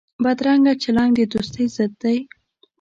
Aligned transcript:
بدرنګه 0.23 0.73
چلند 0.83 1.13
د 1.17 1.19
دوستۍ 1.31 1.65
ضد 1.75 1.93
دی 2.01 2.17